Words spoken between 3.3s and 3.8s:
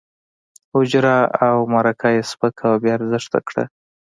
کړه.